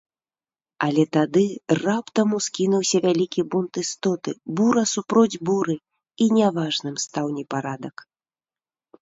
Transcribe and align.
Але 0.85 1.03
тады 1.17 1.43
раптам 1.85 2.27
ускінуўся 2.37 2.97
вялікі 3.05 3.45
бунт 3.51 3.73
істоты, 3.83 4.29
бура 4.61 4.83
супроць 4.95 5.41
буры, 5.51 5.77
і 6.27 6.29
няважным 6.41 6.95
стаў 7.07 7.25
непарадак. 7.39 7.95